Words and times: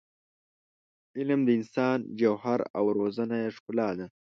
علم 1.17 1.39
د 1.45 1.49
انسان 1.57 1.97
جوهر 2.19 2.59
او 2.77 2.85
روزنه 2.97 3.35
یې 3.43 3.49
ښکلا 3.57 3.89
ده. 3.99 4.07